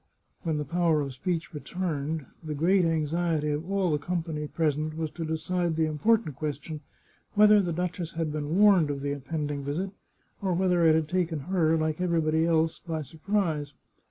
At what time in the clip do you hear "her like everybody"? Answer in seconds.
11.41-12.47